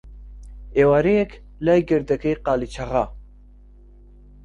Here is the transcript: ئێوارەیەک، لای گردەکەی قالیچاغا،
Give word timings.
ئێوارەیەک، 0.77 1.31
لای 1.65 1.81
گردەکەی 1.89 2.39
قالیچاغا، 2.45 3.03